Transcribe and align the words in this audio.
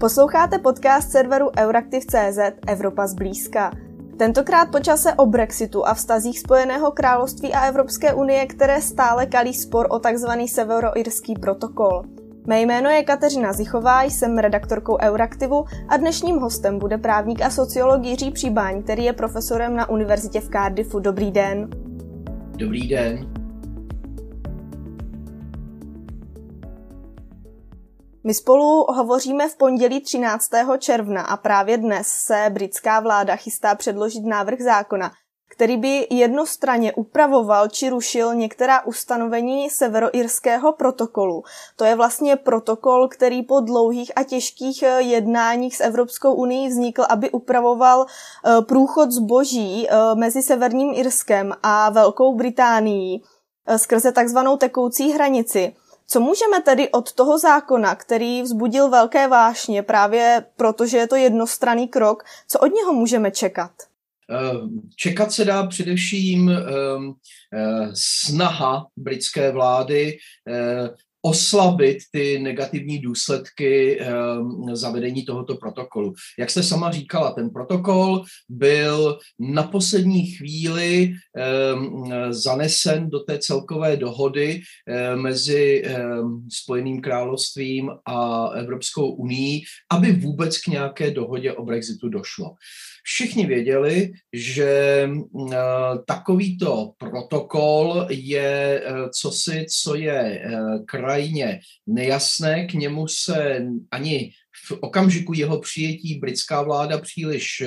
Posloucháte 0.00 0.58
podcast 0.58 1.10
serveru 1.10 1.50
Euraktiv.cz 1.58 2.38
Evropa 2.66 3.06
zblízka. 3.06 3.72
Tentokrát 4.18 4.70
po 4.70 4.80
čase 4.80 5.14
o 5.14 5.26
Brexitu 5.26 5.86
a 5.86 5.94
vztazích 5.94 6.38
Spojeného 6.38 6.92
království 6.92 7.52
a 7.52 7.66
Evropské 7.66 8.14
unie, 8.14 8.46
které 8.46 8.80
stále 8.80 9.26
kalí 9.26 9.54
spor 9.54 9.86
o 9.90 9.98
tzv. 9.98 10.28
severoirský 10.46 11.34
protokol. 11.34 12.02
Mé 12.46 12.60
jméno 12.60 12.90
je 12.90 13.02
Kateřina 13.02 13.52
Zichová, 13.52 14.02
jsem 14.02 14.38
redaktorkou 14.38 14.98
Euraktivu 15.00 15.64
a 15.88 15.96
dnešním 15.96 16.36
hostem 16.36 16.78
bude 16.78 16.98
právník 16.98 17.42
a 17.42 17.50
sociolog 17.50 18.04
Jiří 18.04 18.30
Příbáň, 18.30 18.82
který 18.82 19.04
je 19.04 19.12
profesorem 19.12 19.76
na 19.76 19.88
univerzitě 19.88 20.40
v 20.40 20.48
Cardiffu. 20.48 20.98
Dobrý 20.98 21.30
den. 21.30 21.68
Dobrý 22.56 22.88
den. 22.88 23.35
My 28.26 28.34
spolu 28.34 28.84
hovoříme 28.88 29.48
v 29.48 29.56
pondělí 29.56 30.00
13. 30.00 30.50
června 30.78 31.22
a 31.22 31.36
právě 31.36 31.78
dnes 31.78 32.06
se 32.06 32.46
britská 32.50 33.00
vláda 33.00 33.36
chystá 33.36 33.74
předložit 33.74 34.24
návrh 34.24 34.60
zákona, 34.60 35.12
který 35.50 35.76
by 35.76 36.06
jednostranně 36.10 36.92
upravoval 36.92 37.68
či 37.68 37.88
rušil 37.88 38.34
některá 38.34 38.86
ustanovení 38.86 39.70
severoirského 39.70 40.72
protokolu. 40.72 41.42
To 41.76 41.84
je 41.84 41.96
vlastně 41.96 42.36
protokol, 42.36 43.08
který 43.08 43.42
po 43.42 43.60
dlouhých 43.60 44.12
a 44.16 44.22
těžkých 44.22 44.82
eh, 44.82 45.02
jednáních 45.02 45.76
s 45.76 45.80
Evropskou 45.80 46.34
unii 46.34 46.68
vznikl, 46.68 47.04
aby 47.08 47.30
upravoval 47.30 48.06
eh, 48.06 48.62
průchod 48.62 49.10
zboží 49.10 49.88
eh, 49.88 50.14
mezi 50.14 50.42
Severním 50.42 50.94
Irskem 50.94 51.52
a 51.62 51.90
Velkou 51.90 52.34
Británií 52.34 53.22
skrze 53.76 54.12
takzvanou 54.12 54.56
tekoucí 54.56 55.12
hranici. 55.12 55.74
Co 56.08 56.20
můžeme 56.20 56.62
tedy 56.62 56.88
od 56.88 57.12
toho 57.12 57.38
zákona, 57.38 57.94
který 57.94 58.42
vzbudil 58.42 58.90
velké 58.90 59.28
vášně 59.28 59.82
právě 59.82 60.44
protože 60.56 60.96
je 60.96 61.08
to 61.08 61.16
jednostranný 61.16 61.88
krok, 61.88 62.24
co 62.48 62.58
od 62.58 62.66
něho 62.66 62.92
můžeme 62.92 63.30
čekat? 63.30 63.70
Ehm, 64.30 64.80
čekat 64.96 65.32
se 65.32 65.44
dá 65.44 65.66
především 65.66 66.50
ehm, 66.50 67.14
eh, 67.54 67.88
snaha 67.94 68.86
britské 68.96 69.52
vlády 69.52 70.18
eh, 70.48 70.88
oslabit 71.26 71.98
ty 72.10 72.38
negativní 72.38 72.98
důsledky 72.98 74.00
um, 74.00 74.76
zavedení 74.76 75.24
tohoto 75.24 75.54
protokolu. 75.54 76.14
Jak 76.38 76.50
jste 76.50 76.62
sama 76.62 76.90
říkala, 76.90 77.32
ten 77.32 77.50
protokol 77.50 78.22
byl 78.48 79.18
na 79.38 79.62
poslední 79.62 80.26
chvíli 80.26 81.12
um, 81.74 82.12
zanesen 82.30 83.10
do 83.10 83.20
té 83.20 83.38
celkové 83.38 83.96
dohody 83.96 84.60
um, 84.60 85.22
mezi 85.22 85.82
um, 85.82 86.48
Spojeným 86.52 87.00
královstvím 87.00 87.90
a 88.06 88.48
Evropskou 88.48 89.10
unii, 89.10 89.60
aby 89.90 90.12
vůbec 90.12 90.58
k 90.58 90.66
nějaké 90.66 91.10
dohodě 91.10 91.52
o 91.52 91.64
Brexitu 91.64 92.08
došlo. 92.08 92.54
Všichni 93.08 93.46
věděli, 93.46 94.12
že 94.32 95.08
uh, 95.30 95.54
takovýto 96.06 96.92
protokol 96.98 98.06
je 98.10 98.82
uh, 98.82 99.10
cosi, 99.10 99.66
co 99.82 99.94
je 99.94 100.42
uh, 100.46 100.84
krajně 100.84 101.60
nejasné, 101.86 102.66
k 102.66 102.72
němu 102.74 103.08
se 103.08 103.66
ani 103.90 104.30
v 104.66 104.72
okamžiku 104.80 105.32
jeho 105.32 105.60
přijetí 105.60 106.18
britská 106.18 106.62
vláda 106.62 106.98
příliš 106.98 107.62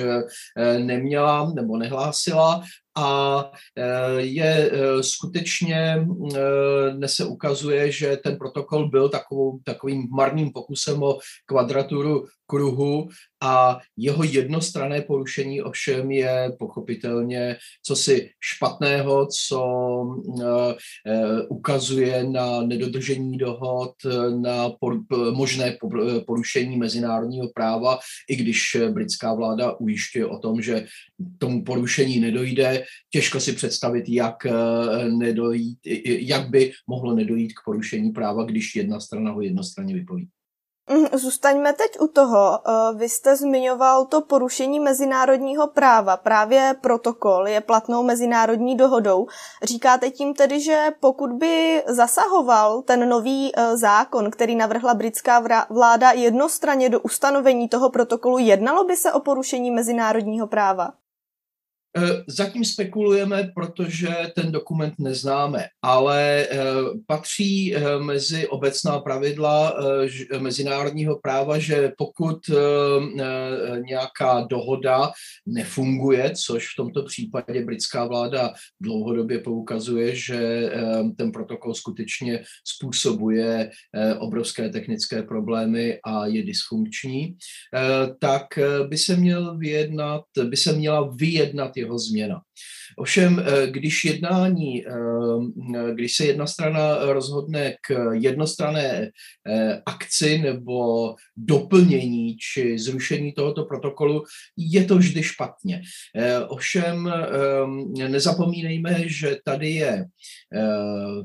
neměla 0.78 1.52
nebo 1.54 1.76
nehlásila 1.76 2.62
a 3.00 3.50
je 4.18 4.70
skutečně, 5.00 6.06
dnes 6.92 7.12
se 7.12 7.24
ukazuje, 7.24 7.92
že 7.92 8.16
ten 8.16 8.36
protokol 8.36 8.88
byl 8.88 9.08
takovou, 9.08 9.60
takovým 9.64 10.08
marným 10.10 10.52
pokusem 10.52 11.02
o 11.02 11.18
kvadraturu 11.46 12.26
kruhu 12.46 13.08
a 13.42 13.78
jeho 13.96 14.24
jednostrané 14.24 15.02
porušení 15.02 15.62
ovšem 15.62 16.10
je 16.10 16.52
pochopitelně 16.58 17.56
co 17.82 17.96
si 17.96 18.30
špatného, 18.40 19.28
co 19.46 19.60
ukazuje 21.48 22.24
na 22.24 22.62
nedodržení 22.62 23.38
dohod, 23.38 23.92
na 24.40 24.70
možné 25.30 25.76
porušení 26.26 26.76
mezinárodního 26.76 27.48
práva, 27.54 27.98
i 28.28 28.36
když 28.36 28.76
britská 28.90 29.34
vláda 29.34 29.72
ujišťuje 29.72 30.26
o 30.26 30.38
tom, 30.38 30.62
že 30.62 30.86
tomu 31.38 31.64
porušení 31.64 32.20
nedojde. 32.20 32.84
Těžko 33.12 33.40
si 33.40 33.52
představit, 33.52 34.04
jak, 34.08 34.36
uh, 34.44 35.18
nedojít, 35.18 35.78
jak 36.06 36.50
by 36.50 36.72
mohlo 36.86 37.14
nedojít 37.14 37.52
k 37.52 37.64
porušení 37.64 38.10
práva, 38.10 38.44
když 38.44 38.76
jedna 38.76 39.00
strana 39.00 39.30
ho 39.30 39.40
jednostranně 39.40 39.94
vypoví. 39.94 40.28
Mhm, 40.90 41.06
zůstaňme 41.18 41.72
teď 41.72 42.00
u 42.00 42.06
toho. 42.06 42.58
Eh, 42.66 42.94
vy 42.94 43.08
jste 43.08 43.36
zmiňoval 43.36 44.04
to 44.06 44.20
porušení 44.20 44.80
mezinárodního 44.80 45.66
práva. 45.66 46.16
Právě 46.16 46.74
protokol 46.80 47.48
je 47.48 47.60
platnou 47.60 48.02
mezinárodní 48.02 48.76
dohodou. 48.76 49.26
Říkáte 49.62 50.10
tím 50.10 50.34
tedy, 50.34 50.60
že 50.60 50.88
pokud 51.00 51.32
by 51.32 51.82
zasahoval 51.86 52.82
ten 52.82 53.08
nový 53.08 53.52
eh, 53.56 53.76
zákon, 53.76 54.30
který 54.30 54.56
navrhla 54.56 54.94
britská 54.94 55.44
vláda 55.70 56.10
jednostranně 56.10 56.88
do 56.88 57.00
ustanovení 57.00 57.68
toho 57.68 57.90
protokolu, 57.90 58.38
jednalo 58.38 58.84
by 58.84 58.96
se 58.96 59.12
o 59.12 59.20
porušení 59.20 59.70
mezinárodního 59.70 60.46
práva? 60.46 60.92
Eh, 61.96 62.24
zatím 62.26 62.64
spekulujeme, 62.64 63.50
protože 63.54 64.08
ten 64.34 64.52
dokument 64.52 64.94
neznáme, 64.98 65.66
ale 65.82 66.46
eh, 66.50 66.58
patří 67.06 67.76
eh, 67.76 67.98
mezi 67.98 68.48
obecná 68.48 68.98
pravidla 68.98 69.74
mezinárodního 70.38 71.18
práva, 71.18 71.58
že 71.58 71.92
pokud 71.98 72.38
nějaká 73.86 74.46
dohoda 74.50 75.10
nefunguje, 75.46 76.32
což 76.36 76.66
v 76.66 76.76
tomto 76.76 77.02
případě 77.02 77.64
britská 77.64 78.04
vláda 78.04 78.52
dlouhodobě 78.80 79.38
poukazuje, 79.38 80.16
že 80.16 80.70
ten 81.16 81.32
protokol 81.32 81.74
skutečně 81.74 82.42
způsobuje 82.64 83.70
obrovské 84.18 84.68
technické 84.68 85.22
problémy 85.22 85.98
a 86.04 86.26
je 86.26 86.42
dysfunkční, 86.42 87.36
tak 88.18 88.46
by 88.88 88.98
se 88.98 89.16
měl 89.16 89.58
vyjednat, 89.58 90.22
by 90.44 90.56
se 90.56 90.72
měla 90.72 91.10
vyjednat 91.16 91.76
jeho 91.80 91.98
změna. 91.98 92.40
Ovšem, 92.96 93.38
eh, 93.38 93.66
když 93.70 94.04
jednání, 94.04 94.86
eh, 94.86 94.90
když 95.94 96.16
se 96.16 96.24
jedna 96.24 96.46
strana 96.46 96.98
rozhodne 97.04 97.74
k 97.88 98.10
jednostrané 98.12 99.10
eh, 99.48 99.82
akci 99.86 100.38
nebo 100.38 101.14
doplnění 101.36 102.36
či 102.36 102.78
zrušení 102.78 103.32
tohoto 103.32 103.64
protokolu, 103.64 104.24
je 104.56 104.84
to 104.84 104.96
vždy 104.96 105.22
špatně. 105.22 105.82
Ovšem, 106.48 107.12
nezapomínejme, 108.08 109.08
že 109.08 109.36
tady 109.44 109.70
je 109.70 110.04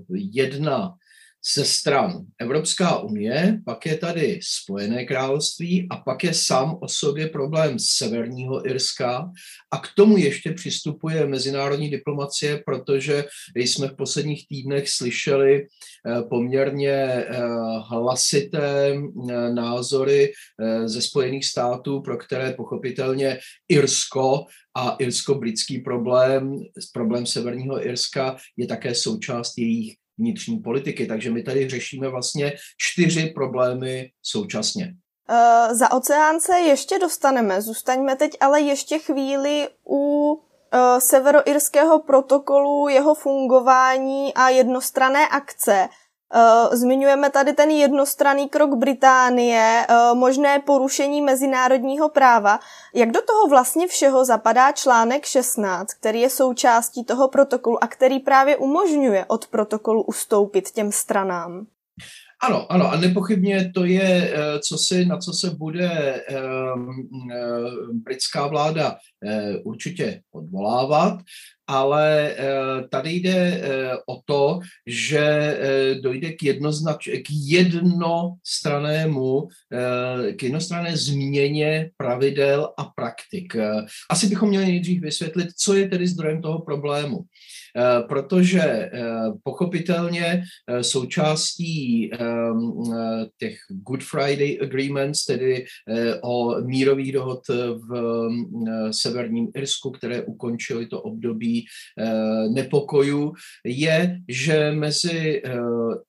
jedna 0.09 0.93
ze 1.53 1.66
stran. 1.66 2.25
Evropská 2.41 3.00
unie, 3.00 3.59
pak 3.66 3.85
je 3.85 3.97
tady 3.97 4.39
Spojené 4.44 5.06
království 5.06 5.88
a 5.89 5.97
pak 5.97 6.23
je 6.23 6.33
sám 6.33 6.78
o 6.81 6.88
sobě 6.88 7.28
problém 7.28 7.79
Severního 7.79 8.67
Irska. 8.67 9.31
A 9.72 9.78
k 9.78 9.88
tomu 9.95 10.17
ještě 10.17 10.51
přistupuje 10.51 11.28
mezinárodní 11.28 11.89
diplomacie, 11.89 12.63
protože 12.66 13.25
jsme 13.55 13.88
v 13.88 13.95
posledních 13.95 14.47
týdnech 14.47 14.89
slyšeli 14.89 15.61
eh, 15.61 16.22
poměrně 16.29 16.91
eh, 16.91 17.25
hlasité 17.89 18.94
eh, 18.94 19.53
názory 19.53 20.34
ze 20.85 21.01
Spojených 21.01 21.45
států, 21.45 22.01
pro 22.01 22.17
které 22.17 22.53
pochopitelně 22.53 23.39
Irsko 23.69 24.45
a 24.78 24.95
irsko-britský 25.00 25.79
problém, 25.79 26.59
problém 26.94 27.25
Severního 27.25 27.85
Irska 27.85 28.38
je 28.57 28.67
také 28.67 28.95
součást 28.95 29.57
jejich 29.57 29.95
vnitřní 30.17 30.59
politiky. 30.59 31.05
Takže 31.05 31.31
my 31.31 31.43
tady 31.43 31.69
řešíme 31.69 32.09
vlastně 32.09 32.53
čtyři 32.77 33.25
problémy 33.25 34.09
současně. 34.22 34.93
Uh, 35.29 35.73
za 35.73 35.91
oceán 35.91 36.40
se 36.40 36.59
ještě 36.59 36.99
dostaneme. 36.99 37.61
Zůstaňme 37.61 38.16
teď 38.16 38.37
ale 38.40 38.61
ještě 38.61 38.99
chvíli 38.99 39.67
u 39.87 40.34
uh, 40.34 40.40
severoirského 40.99 41.99
protokolu, 41.99 42.87
jeho 42.87 43.16
fungování 43.16 44.34
a 44.34 44.49
jednostrané 44.49 45.28
akce. 45.28 45.90
Eh, 46.33 46.77
zmiňujeme 46.77 47.29
tady 47.29 47.53
ten 47.53 47.69
jednostranný 47.69 48.49
krok 48.49 48.75
Británie, 48.75 49.85
eh, 49.89 49.95
možné 50.13 50.59
porušení 50.59 51.22
mezinárodního 51.22 52.09
práva. 52.09 52.59
Jak 52.95 53.11
do 53.11 53.19
toho 53.22 53.47
vlastně 53.49 53.87
všeho 53.87 54.25
zapadá 54.25 54.72
článek 54.72 55.25
16, 55.25 55.93
který 55.93 56.22
je 56.22 56.29
součástí 56.29 57.05
toho 57.05 57.29
protokolu 57.29 57.83
a 57.83 57.87
který 57.87 58.19
právě 58.19 58.57
umožňuje 58.57 59.25
od 59.25 59.47
protokolu 59.47 60.03
ustoupit 60.03 60.72
těm 60.72 60.91
stranám? 60.91 61.66
Ano, 62.43 62.71
ano, 62.71 62.91
a 62.91 62.97
nepochybně 62.97 63.71
to 63.75 63.85
je, 63.85 64.33
eh, 64.33 64.59
co 64.59 64.78
si, 64.78 65.05
na 65.05 65.17
co 65.17 65.33
se 65.33 65.49
bude 65.49 66.23
britská 67.93 68.47
vláda 68.47 68.95
určitě 69.63 70.21
odvolávat. 70.31 71.19
Ale 71.67 72.35
tady 72.90 73.12
jde 73.12 73.62
o 74.08 74.22
to, 74.26 74.59
že 74.85 75.58
dojde 76.02 76.32
k, 76.32 76.44
jednoznač, 76.44 77.08
k 77.08 77.26
jednostranému, 77.29 79.47
k 80.35 80.44
jednostranné 80.44 80.97
změně 80.97 81.91
pravidel 81.97 82.73
a 82.78 82.84
praktik. 82.84 83.56
Asi 84.09 84.28
bychom 84.28 84.50
měli 84.50 84.66
nejdřív 84.66 85.02
vysvětlit, 85.02 85.47
co 85.58 85.73
je 85.73 85.90
tedy 85.90 86.08
zdrojem 86.08 86.41
toho 86.41 86.62
problému. 86.62 87.20
Eh, 87.77 88.03
protože 88.07 88.61
eh, 88.61 88.89
pochopitelně 89.43 90.43
eh, 90.67 90.83
součástí 90.83 92.09
ehm, 92.13 92.72
těch 93.37 93.57
Good 93.69 94.03
Friday 94.03 94.59
Agreements, 94.61 95.25
tedy 95.25 95.66
o 96.23 96.61
mírových 96.61 97.11
dohod 97.11 97.39
v 97.49 98.29
severním 98.91 99.47
Irsku, 99.55 99.91
které 99.91 100.22
ukončily 100.22 100.87
to 100.87 101.01
období 101.01 101.66
nepokojů, 102.53 103.33
je, 103.66 104.19
že 104.29 104.71
mezi 104.71 105.41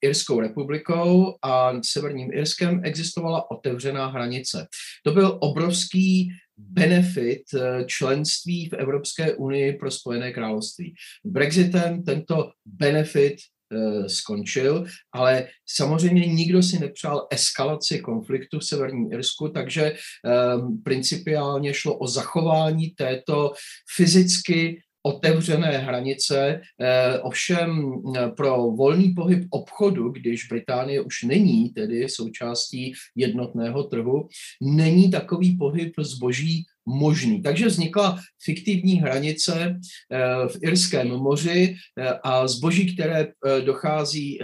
Irskou 0.02 0.40
republikou 0.40 1.34
a 1.42 1.72
Severním 1.84 2.32
Irskem 2.32 2.80
existovala 2.84 3.50
otevřená 3.50 4.06
hranice. 4.06 4.66
To 5.04 5.12
byl 5.12 5.38
obrovský 5.40 6.30
benefit 6.58 7.42
eh, 7.54 7.84
členství 7.84 8.68
v 8.68 8.72
Evropské 8.72 9.34
unii 9.34 9.72
pro 9.72 9.90
Spojené 9.90 10.32
království. 10.32 10.94
Brexitem 11.24 12.02
tento 12.02 12.50
benefit 12.64 13.36
eh, 13.36 14.08
skončil, 14.08 14.84
ale 15.14 15.48
samozřejmě 15.66 16.26
nikdo 16.26 16.62
si 16.62 16.78
nepřál 16.78 17.26
eskalaci 17.30 17.98
konfliktu 17.98 18.58
v 18.58 18.64
Severním 18.64 19.12
Irsku, 19.12 19.48
takže 19.48 19.92
um, 19.92 20.82
principiálně 20.82 21.74
šlo 21.74 21.98
o 21.98 22.06
zachování 22.06 22.90
této 22.90 23.52
fyzicky 23.96 24.82
otevřené 25.06 25.78
hranice, 25.78 26.60
eh, 26.80 27.18
ovšem 27.18 27.92
eh, 28.16 28.28
pro 28.28 28.56
volný 28.56 29.14
pohyb 29.14 29.46
obchodu, 29.50 30.08
když 30.08 30.48
Británie 30.48 31.00
už 31.00 31.22
není 31.22 31.68
tedy 31.68 32.08
součástí 32.08 32.92
jednotného 33.14 33.82
trhu, 33.82 34.28
není 34.62 35.10
takový 35.10 35.56
pohyb 35.56 35.92
zboží 35.98 36.64
možný. 36.86 37.42
Takže 37.42 37.66
vznikla 37.66 38.18
fiktivní 38.44 38.94
hranice 38.94 39.80
eh, 40.12 40.48
v 40.48 40.56
Irském 40.62 41.08
moři 41.08 41.76
a 42.22 42.48
zboží, 42.48 42.94
které 42.94 43.28
dochází, 43.64 44.38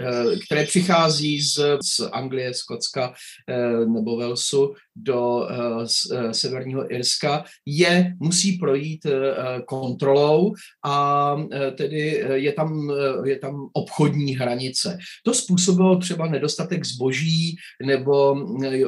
které 0.45 0.65
přichází 0.65 1.41
z, 1.41 1.55
z 1.83 1.99
Anglie, 2.11 2.53
Skotska 2.53 3.13
nebo 3.85 4.17
Velsu 4.17 4.73
do 4.95 5.47
severního 6.31 6.93
Irska, 6.93 7.43
je, 7.65 8.13
musí 8.19 8.57
projít 8.57 9.05
kontrolou 9.65 10.53
a 10.85 11.35
tedy 11.77 12.25
je 12.33 12.53
tam, 12.53 12.91
je 13.23 13.39
tam 13.39 13.69
obchodní 13.73 14.35
hranice. 14.35 14.97
To 15.23 15.33
způsobilo 15.33 15.97
třeba 15.97 16.27
nedostatek 16.27 16.85
zboží 16.85 17.55
nebo 17.85 18.35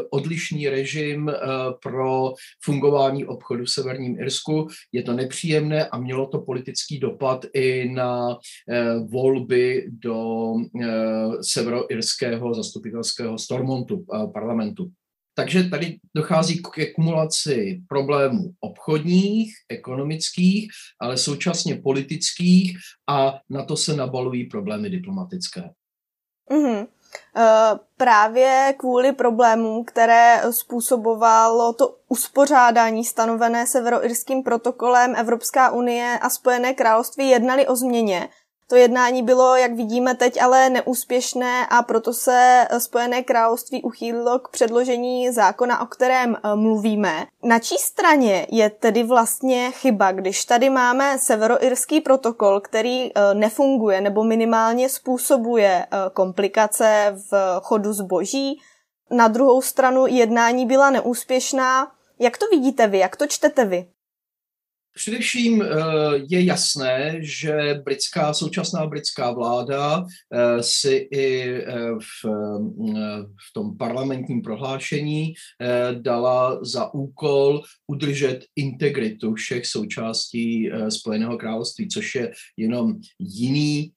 odlišný 0.09 0.69
režim 0.69 1.31
pro 1.83 2.33
fungování 2.63 3.25
obchodu 3.45 3.65
v 3.65 3.69
Severním 3.69 4.19
Irsku. 4.19 4.67
Je 4.91 5.03
to 5.03 5.13
nepříjemné 5.13 5.87
a 5.87 5.97
mělo 5.97 6.27
to 6.27 6.41
politický 6.41 6.99
dopad 6.99 7.45
i 7.53 7.89
na 7.89 8.37
volby 9.07 9.85
do 9.89 10.53
severoirského 11.41 12.53
zastupitelského 12.53 13.37
Stormontu 13.37 14.05
parlamentu. 14.33 14.89
Takže 15.37 15.63
tady 15.63 15.97
dochází 16.15 16.61
k 16.61 16.95
kumulaci 16.95 17.81
problémů 17.87 18.53
obchodních, 18.59 19.53
ekonomických, 19.69 20.71
ale 21.01 21.17
současně 21.17 21.75
politických 21.75 22.77
a 23.09 23.39
na 23.49 23.65
to 23.65 23.77
se 23.77 23.95
nabalují 23.95 24.45
problémy 24.45 24.89
diplomatické. 24.89 25.69
Mm-hmm. 26.51 26.87
Uh, 27.35 27.43
právě 27.97 28.75
kvůli 28.77 29.11
problémům, 29.11 29.85
které 29.85 30.41
způsobovalo 30.51 31.73
to 31.73 31.95
uspořádání 32.07 33.05
stanovené 33.05 33.67
severoirským 33.67 34.43
protokolem 34.43 35.15
Evropská 35.15 35.71
unie 35.71 36.19
a 36.21 36.29
Spojené 36.29 36.73
království 36.73 37.29
jednali 37.29 37.67
o 37.67 37.75
změně, 37.75 38.29
to 38.67 38.75
jednání 38.75 39.23
bylo, 39.23 39.55
jak 39.55 39.73
vidíme 39.73 40.15
teď, 40.15 40.41
ale 40.41 40.69
neúspěšné 40.69 41.67
a 41.67 41.83
proto 41.83 42.13
se 42.13 42.67
Spojené 42.77 43.23
království 43.23 43.83
uchýlilo 43.83 44.39
k 44.39 44.49
předložení 44.49 45.31
zákona, 45.31 45.81
o 45.81 45.85
kterém 45.85 46.35
eh, 46.35 46.55
mluvíme. 46.55 47.25
Na 47.43 47.59
čí 47.59 47.75
straně 47.77 48.47
je 48.51 48.69
tedy 48.69 49.03
vlastně 49.03 49.71
chyba, 49.71 50.11
když 50.11 50.45
tady 50.45 50.69
máme 50.69 51.19
severoirský 51.19 52.01
protokol, 52.01 52.59
který 52.59 53.11
eh, 53.15 53.33
nefunguje 53.33 54.01
nebo 54.01 54.23
minimálně 54.23 54.89
způsobuje 54.89 55.85
eh, 55.85 55.97
komplikace 56.13 57.15
v 57.31 57.59
chodu 57.63 57.93
zboží? 57.93 58.61
Na 59.11 59.27
druhou 59.27 59.61
stranu 59.61 60.07
jednání 60.07 60.65
byla 60.65 60.89
neúspěšná. 60.89 61.91
Jak 62.19 62.37
to 62.37 62.45
vidíte 62.51 62.87
vy? 62.87 62.97
Jak 62.97 63.15
to 63.15 63.27
čtete 63.27 63.65
vy? 63.65 63.87
Především 64.97 65.61
eh, 65.61 65.67
je 66.29 66.43
jasné, 66.43 67.17
že 67.19 67.81
britská, 67.83 68.33
současná 68.33 68.87
britská 68.87 69.31
vláda 69.31 70.03
eh, 70.03 70.63
si 70.63 71.07
i 71.11 71.41
eh, 71.43 71.65
v, 71.99 72.29
v 73.25 73.53
tom 73.53 73.77
parlamentním 73.77 74.41
prohlášení 74.41 75.33
dala 76.01 76.63
za 76.63 76.93
úkol 76.93 77.61
udržet 77.87 78.45
integritu 78.55 79.33
všech 79.33 79.65
součástí 79.65 80.71
Spojeného 80.89 81.37
království, 81.37 81.87
což 81.87 82.15
je 82.15 82.31
jenom 82.57 82.95
jiný 83.19 83.91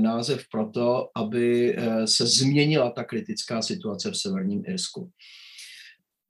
název 0.00 0.44
pro 0.52 0.66
to, 0.66 1.08
aby 1.16 1.76
se 2.04 2.26
změnila 2.26 2.90
ta 2.90 3.04
kritická 3.04 3.62
situace 3.62 4.10
v 4.10 4.16
Severním 4.16 4.62
Irsku. 4.66 5.10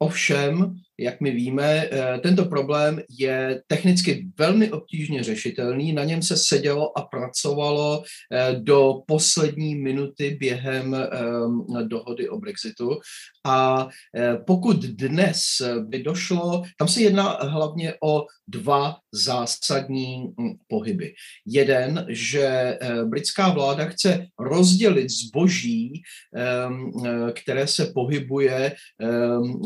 Ovšem, 0.02 0.74
jak 1.00 1.20
my 1.20 1.30
víme, 1.30 1.88
eh, 1.90 2.18
tento 2.22 2.44
problém 2.44 3.00
je 3.18 3.62
technicky 3.66 4.26
velmi 4.38 4.70
obtížně 4.70 5.22
řešitelný. 5.22 5.92
Na 5.92 6.04
něm 6.04 6.22
se 6.22 6.36
sedělo 6.36 6.98
a 6.98 7.02
pracovalo 7.02 8.02
eh, 8.32 8.56
do 8.58 8.94
poslední 9.06 9.74
minuty 9.74 10.36
během 10.40 10.94
ehm, 10.94 11.88
dohody 11.88 12.28
o 12.28 12.38
Brexitu. 12.38 12.98
A 13.44 13.88
eh, 14.16 14.36
pokud 14.46 14.76
dnes 14.76 15.40
by 15.80 16.02
došlo, 16.02 16.62
tam 16.78 16.88
se 16.88 17.02
jedná 17.02 17.38
hlavně 17.40 17.94
o 18.04 18.26
dva 18.48 18.96
zásadní 19.12 20.24
hm, 20.40 20.52
pohyby. 20.68 21.14
Jeden, 21.46 22.06
že 22.08 22.78
britská 23.04 23.50
vláda 23.50 23.84
chce 23.84 24.26
rozdělit 24.38 25.10
zboží, 25.10 26.02
ehm, 26.36 26.92
které 27.32 27.66
se 27.66 27.86
pohybuje 27.94 28.74
ehm, 29.00 29.60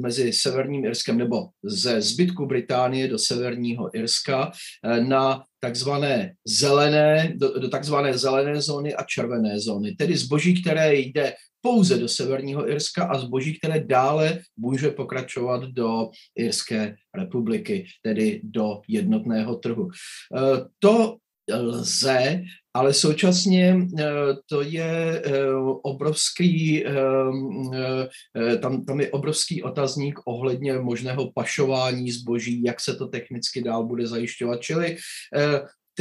mezi 0.00 0.32
Severním 0.48 0.84
Irskem 0.84 1.18
nebo 1.18 1.48
ze 1.64 2.00
zbytku 2.00 2.46
Británie 2.46 3.08
do 3.08 3.18
Severního 3.18 3.96
Irska 3.96 4.52
eh, 4.84 5.04
na 5.04 5.42
takzvané 5.60 6.32
zelené, 6.46 7.32
do, 7.36 7.58
do 7.58 7.68
takzvané 7.68 8.18
zelené 8.18 8.62
zóny 8.62 8.94
a 8.94 9.04
červené 9.04 9.60
zóny. 9.60 9.92
Tedy 9.92 10.16
zboží, 10.16 10.62
které 10.62 10.94
jde 10.94 11.34
pouze 11.60 11.98
do 11.98 12.08
Severního 12.08 12.70
Irska 12.70 13.04
a 13.04 13.18
zboží, 13.18 13.58
které 13.58 13.84
dále 13.84 14.40
může 14.56 14.90
pokračovat 14.90 15.64
do 15.64 16.08
Irské 16.36 16.96
republiky, 17.14 17.86
tedy 18.02 18.40
do 18.44 18.80
jednotného 18.88 19.56
trhu. 19.56 19.88
Eh, 19.88 20.64
to 20.78 21.16
lze, 21.54 22.42
ale 22.74 22.94
současně 22.94 23.76
eh, 23.98 24.04
to 24.46 24.62
je 24.62 25.22
eh, 25.24 25.54
obrovský, 25.82 26.86
eh, 26.86 28.58
tam, 28.58 28.84
tam 28.84 29.00
je 29.00 29.10
obrovský 29.10 29.62
otazník 29.62 30.18
ohledně 30.26 30.78
možného 30.78 31.32
pašování 31.32 32.10
zboží, 32.10 32.62
jak 32.62 32.80
se 32.80 32.96
to 32.96 33.06
technicky 33.06 33.62
dál 33.62 33.86
bude 33.86 34.06
zajišťovat. 34.06 34.60
Čili 34.60 34.96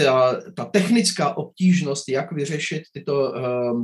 ta, 0.03 0.41
ta 0.55 0.65
technická 0.65 1.37
obtížnost, 1.37 2.09
jak 2.09 2.31
vyřešit 2.31 2.83
tyto, 2.93 3.33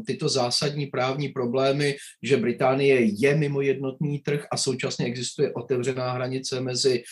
tyto 0.07 0.29
zásadní 0.29 0.85
právní 0.85 1.29
problémy, 1.29 1.95
že 2.23 2.37
Británie 2.37 3.01
je 3.01 3.35
mimo 3.35 3.61
jednotný 3.61 4.19
trh 4.19 4.45
a 4.51 4.57
současně 4.57 5.05
existuje 5.05 5.53
otevřená 5.53 6.11
hranice 6.11 6.61
mezi 6.61 7.03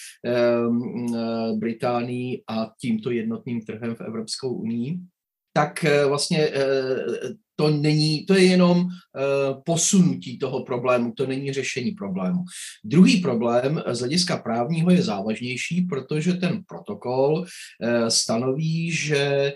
Británií 1.56 2.44
a 2.50 2.68
tímto 2.82 3.12
jednotným 3.12 3.62
trhem 3.62 3.96
v 3.96 4.02
Evropskou 4.02 4.54
unii, 4.54 4.98
tak 5.54 5.84
eh, 5.86 6.06
vlastně 6.06 6.40
eh, 6.40 7.04
to 7.56 7.70
není, 7.70 8.26
to 8.26 8.34
je 8.34 8.46
jenom 8.46 8.88
eh, 8.88 9.22
posunutí 9.66 10.40
toho 10.40 10.64
problému, 10.64 11.12
to 11.12 11.28
není 11.28 11.54
řešení 11.54 11.92
problému. 11.92 12.44
Druhý 12.84 13.22
problém 13.22 13.84
z 13.92 14.00
hlediska 14.00 14.38
právního 14.38 14.92
je 14.92 15.02
závažnější, 15.02 15.82
protože 15.82 16.34
ten 16.34 16.62
protokol 16.68 17.46
stanoví, 18.08 18.92
že 18.92 19.54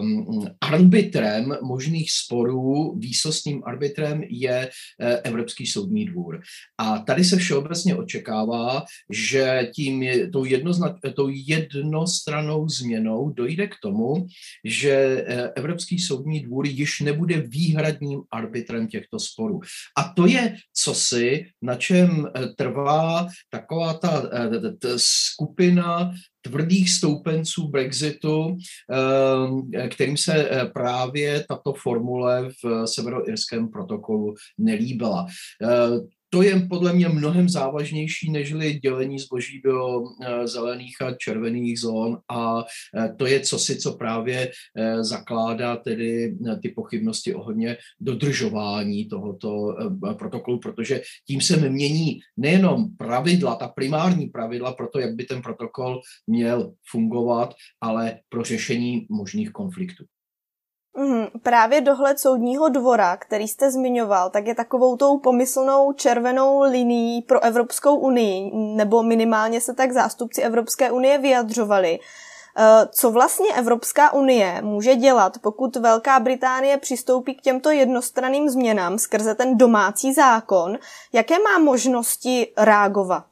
um, 0.00 0.46
arbitrem 0.60 1.56
možných 1.62 2.12
sporů, 2.12 2.98
výsostným 2.98 3.62
arbitrem 3.66 4.22
je 4.22 4.68
uh, 4.68 5.08
Evropský 5.24 5.66
soudní 5.66 6.04
dvůr. 6.04 6.40
A 6.78 6.98
tady 6.98 7.24
se 7.24 7.36
všeobecně 7.36 7.96
očekává, 7.96 8.84
že 9.10 9.70
tím 9.74 10.04
tou, 10.32 10.44
jednozna, 10.44 10.96
tou 11.16 11.28
jednostranou 11.28 12.68
změnou 12.68 13.30
dojde 13.30 13.66
k 13.66 13.74
tomu, 13.82 14.26
že 14.64 15.24
uh, 15.28 15.48
Evropský 15.56 15.98
soudní 15.98 16.40
dvůr 16.40 16.66
již 16.66 17.00
nebude 17.00 17.40
výhradním 17.40 18.20
arbitrem 18.30 18.88
těchto 18.88 19.18
sporů. 19.20 19.60
A 19.98 20.12
to 20.16 20.26
je 20.26 20.56
cosi, 20.74 21.44
na 21.62 21.74
čem 21.74 22.10
uh, 22.20 22.28
trvá 22.56 23.26
taková 23.50 23.94
ta 23.94 24.30
skupina 24.96 26.12
tvrdých 26.42 26.90
stoupenců 26.90 27.68
Brexitu, 27.68 28.56
eh, 29.74 29.88
kterým 29.88 30.16
se 30.16 30.34
eh, 30.34 30.66
právě 30.66 31.44
tato 31.48 31.72
formule 31.72 32.48
v 32.64 32.86
severoirském 32.86 33.68
protokolu 33.68 34.34
nelíbila. 34.58 35.26
To 36.34 36.42
je 36.42 36.66
podle 36.68 36.92
mě 36.92 37.08
mnohem 37.08 37.48
závažnější 37.48 38.30
nežli 38.30 38.74
dělení 38.74 39.18
zboží 39.18 39.60
do 39.64 40.02
eh, 40.02 40.48
zelených 40.48 41.02
a 41.02 41.12
červených 41.12 41.80
zón 41.80 42.18
a 42.30 42.64
eh, 42.96 43.14
to 43.18 43.26
je 43.26 43.40
cosi, 43.40 43.76
co 43.76 43.92
právě 43.92 44.50
eh, 44.78 45.04
zakládá 45.04 45.76
tedy 45.76 46.36
ty 46.62 46.68
pochybnosti 46.68 47.34
ohledně 47.34 47.76
dodržování 48.00 49.08
tohoto 49.08 49.76
protokolu, 50.18 50.58
protože 50.58 51.02
tím 51.26 51.40
se 51.40 51.56
mění 51.56 52.20
nejenom 52.36 52.96
pravidla, 52.96 53.54
ta 53.54 53.68
primární 53.68 54.26
pravidla 54.26 54.72
pro 54.72 54.88
to, 54.88 54.98
jak 54.98 55.14
by 55.14 55.24
ten 55.24 55.42
protokol 55.42 56.00
měl 56.26 56.72
fungovat, 56.90 57.54
ale 57.80 58.18
pro 58.28 58.44
řešení 58.44 59.06
možných 59.10 59.50
konfliktů. 59.50 60.04
Mm, 60.96 61.26
právě 61.42 61.80
dohled 61.80 62.20
soudního 62.20 62.68
dvora, 62.68 63.16
který 63.16 63.48
jste 63.48 63.70
zmiňoval, 63.70 64.30
tak 64.30 64.46
je 64.46 64.54
takovou 64.54 64.96
tou 64.96 65.18
pomyslnou 65.18 65.92
červenou 65.92 66.60
linií 66.60 67.22
pro 67.22 67.40
Evropskou 67.40 67.96
unii, 67.96 68.50
nebo 68.54 69.02
minimálně 69.02 69.60
se 69.60 69.74
tak 69.74 69.92
zástupci 69.92 70.42
Evropské 70.42 70.90
unie 70.90 71.18
vyjadřovali. 71.18 71.98
Eh, 72.56 72.88
co 72.92 73.10
vlastně 73.10 73.54
Evropská 73.54 74.12
unie 74.12 74.62
může 74.62 74.94
dělat, 74.94 75.38
pokud 75.38 75.76
Velká 75.76 76.20
Británie 76.20 76.78
přistoupí 76.78 77.34
k 77.34 77.40
těmto 77.40 77.70
jednostranným 77.70 78.48
změnám 78.48 78.98
skrze 78.98 79.34
ten 79.34 79.58
domácí 79.58 80.12
zákon? 80.12 80.78
Jaké 81.12 81.34
má 81.38 81.58
možnosti 81.58 82.52
reagovat? 82.56 83.26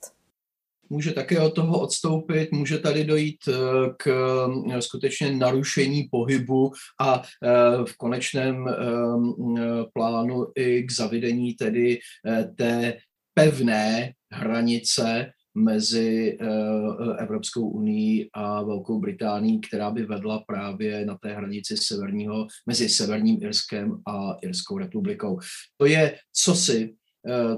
Může 0.91 1.13
také 1.13 1.41
od 1.41 1.55
toho 1.55 1.81
odstoupit, 1.81 2.53
může 2.53 2.79
tady 2.79 3.05
dojít 3.05 3.49
eh, 3.49 3.53
k 3.97 4.07
eh, 4.73 4.83
skutečně 4.83 5.33
narušení 5.33 6.09
pohybu 6.11 6.73
a 7.01 7.23
eh, 7.23 7.85
v 7.85 7.97
konečném 7.97 8.67
plánu 9.95 10.47
i 10.57 10.83
k 10.83 10.93
zavedení 10.93 11.55
tedy 11.55 11.99
té 12.57 12.95
pevné 13.35 14.13
hranice 14.33 15.31
mezi 15.55 16.39
Evropskou 17.19 17.69
unii 17.69 18.29
a 18.33 18.63
Velkou 18.63 19.01
Británií, 19.01 19.61
která 19.61 19.91
by 19.91 20.07
vedla 20.07 20.45
právě 20.47 21.07
na 21.07 21.19
té 21.23 21.35
hranici 21.35 21.77
severního, 21.77 22.47
mezi 22.67 22.89
Severním 22.89 23.43
Irskem 23.43 24.03
a 24.07 24.37
Irskou 24.43 24.79
republikou. 24.79 25.39
To 25.77 25.87
je 25.87 26.17
cosi, 26.33 26.95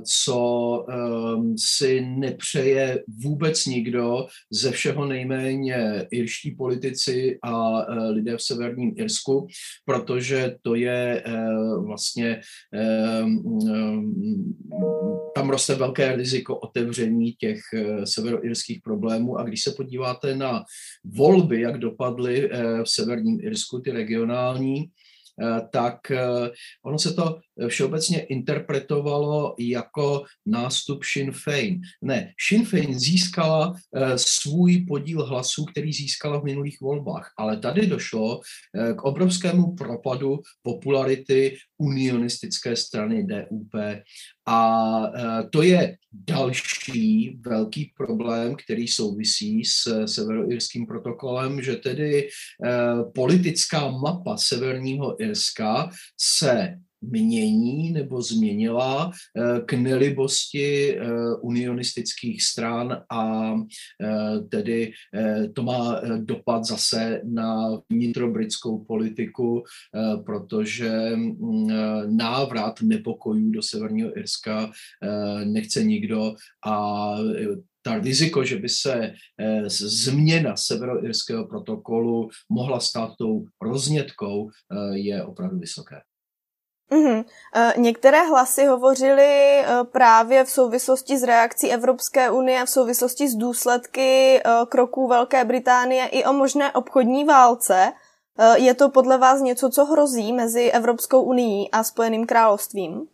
co 0.05 0.87
ehm, 0.89 1.55
si 1.59 2.01
nepřeje 2.01 3.05
vůbec 3.23 3.67
nikdo, 3.67 4.27
ze 4.51 4.71
všeho 4.71 5.07
nejméně 5.07 6.07
irští 6.11 6.51
politici 6.51 7.39
a 7.43 7.83
eh, 7.83 8.09
lidé 8.09 8.37
v 8.37 8.43
severním 8.43 8.95
Irsku, 8.97 9.47
protože 9.85 10.57
to 10.63 10.75
je 10.75 11.23
eh, 11.27 11.33
vlastně, 11.87 12.41
ehm, 12.73 13.43
ehm, 13.69 14.55
tam 15.35 15.51
roste 15.51 15.75
velké 15.75 16.17
riziko 16.17 16.57
otevření 16.57 17.33
těch 17.33 17.61
severoirských 18.05 18.81
problémů. 18.81 19.39
A 19.39 19.43
když 19.43 19.63
se 19.63 19.71
podíváte 19.77 20.37
na 20.37 20.65
volby, 21.05 21.61
jak 21.61 21.79
dopadly 21.79 22.51
v 22.85 22.89
severním 22.89 23.41
Irsku, 23.41 23.79
ty 23.81 23.91
regionální, 23.91 24.91
Eh, 25.41 25.61
tak 25.71 26.11
eh, 26.11 26.51
ono 26.85 26.99
se 26.99 27.15
to 27.15 27.41
všeobecně 27.69 28.21
interpretovalo 28.21 29.55
jako 29.59 30.25
nástup 30.47 31.05
Sinn 31.05 31.33
Féin. 31.33 31.81
Ne, 32.03 32.33
Sinn 32.49 32.65
Féin 32.65 32.99
získala 32.99 33.75
eh, 33.97 34.19
svůj 34.19 34.85
podíl 34.89 35.27
hlasů, 35.27 35.65
který 35.65 35.93
získala 35.93 36.41
v 36.41 36.45
minulých 36.45 36.81
volbách, 36.81 37.33
ale 37.39 37.57
tady 37.57 37.87
došlo 37.87 38.41
k 38.97 39.03
obrovskému 39.03 39.75
propadu 39.75 40.41
popularity 40.63 41.57
unionistické 41.79 42.77
strany 42.77 43.27
DUP. 43.27 43.75
A 44.47 45.03
to 45.51 45.63
je 45.63 45.97
další 46.13 47.39
velký 47.47 47.93
problém, 47.97 48.57
který 48.65 48.89
souvisí 48.89 49.65
s 49.65 50.07
severoirským 50.07 50.87
protokolem, 50.87 51.63
že 51.63 51.77
tedy 51.77 52.29
politická 53.15 53.91
mapa 53.91 54.37
severního 54.37 55.23
Irska 55.23 55.91
se 56.21 56.75
mění 57.03 57.93
nebo 57.93 58.23
změnila 58.23 59.11
eh, 59.11 59.61
k 59.67 59.73
nelibosti 59.73 60.97
eh, 60.99 61.07
unionistických 61.41 62.43
stran 62.43 63.03
a 63.11 63.55
eh, 64.03 64.41
tedy 64.49 64.93
to 65.55 65.63
má 65.63 66.01
dopad 66.17 66.65
zase 66.65 67.21
na 67.25 67.71
vnitrobritskou 67.91 68.85
politiku, 68.85 69.63
protože 70.27 70.91
mm, 71.15 71.69
návrat 72.17 72.83
nepokojů 72.83 73.51
do 73.51 73.63
Severního 73.63 74.19
Irska 74.19 74.71
nechce 75.45 75.85
nikdo 75.85 76.35
a 76.67 77.17
ta 77.83 77.99
riziko, 77.99 78.45
že 78.45 78.59
by 78.59 78.69
se 78.69 79.15
změna 79.69 80.57
severoirského 80.57 81.47
protokolu 81.47 82.29
mohla 82.49 82.81
stát 82.81 83.11
tou 83.19 83.45
roznětkou, 83.63 84.51
je 84.93 85.25
opravdu 85.25 85.59
vysoké. 85.59 85.97
Mm-hmm. 86.93 87.25
Některé 87.77 88.23
hlasy 88.23 88.67
hovořily 88.67 89.25
e, 89.25 89.65
právě 89.85 90.45
v 90.45 90.51
souvislosti 90.51 91.19
s 91.19 91.23
reakcí 91.23 91.71
Evropské 91.71 92.31
unie, 92.31 92.65
v 92.65 92.71
souvislosti 92.71 93.29
s 93.29 93.35
důsledky 93.35 94.39
e, 94.39 94.43
kroků 94.69 95.09
Velké 95.09 95.45
Británie 95.45 96.07
i 96.07 96.25
o 96.25 96.33
možné 96.33 96.73
obchodní 96.73 97.25
válce. 97.25 97.93
Je 98.55 98.75
to 98.75 98.89
podle 98.89 99.19
vás 99.19 99.41
něco, 99.41 99.71
co 99.71 99.85
hrozí 99.85 100.33
mezi 100.33 100.71
Evropskou 100.71 101.23
unii 101.23 101.69
a 101.71 101.85
Spojeným 101.85 102.27
královstvím? 102.27 103.09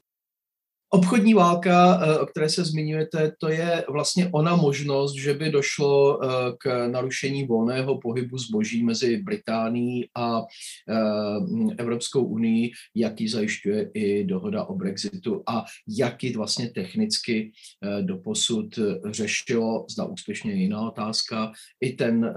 Obchodní 0.90 1.34
válka, 1.34 2.00
eh, 2.02 2.18
o 2.18 2.26
které 2.26 2.48
se 2.48 2.64
zmiňujete, 2.64 3.32
to 3.38 3.48
je 3.48 3.84
vlastně 3.88 4.28
ona 4.32 4.56
možnost, 4.56 5.14
že 5.14 5.34
by 5.34 5.50
došlo 5.50 6.20
eh, 6.22 6.28
k 6.58 6.88
narušení 6.88 7.46
volného 7.46 7.98
pohybu 7.98 8.38
zboží 8.38 8.82
mezi 8.82 9.16
Británií 9.16 10.08
a 10.16 10.42
eh, 10.42 11.74
Evropskou 11.78 12.24
unii, 12.24 12.70
jaký 12.94 13.28
zajišťuje 13.28 13.90
i 13.94 14.24
dohoda 14.24 14.64
o 14.64 14.74
Brexitu 14.74 15.42
a 15.46 15.64
jaký 15.88 16.32
vlastně 16.32 16.70
technicky 16.70 17.52
doposud 18.00 18.78
řešilo, 19.10 19.86
zda 19.90 20.04
úspěšně 20.04 20.52
jiná 20.52 20.88
otázka, 20.88 21.52
i 21.80 21.92
ten 21.92 22.34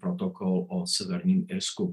protokol 0.00 0.66
o 0.70 0.86
Severním 0.86 1.46
Irsku. 1.48 1.92